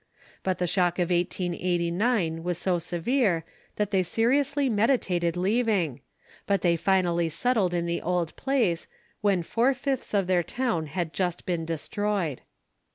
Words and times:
But 0.41 0.57
the 0.57 0.65
shock 0.65 0.97
of 0.97 1.11
1889 1.11 2.41
was 2.41 2.57
so 2.57 2.79
severe 2.79 3.45
that 3.75 3.91
they 3.91 4.01
seriously 4.01 4.67
meditated 4.67 5.37
leaving; 5.37 6.01
but 6.47 6.61
they 6.61 6.75
finally 6.75 7.29
settled 7.29 7.75
in 7.75 7.85
the 7.85 8.01
old 8.01 8.35
place, 8.35 8.87
when 9.21 9.43
four 9.43 9.75
fifths 9.75 10.15
of 10.15 10.25
their 10.25 10.41
town 10.41 10.87
had 10.87 11.13
just 11.13 11.45
been 11.45 11.65
destroyed. 11.65 12.41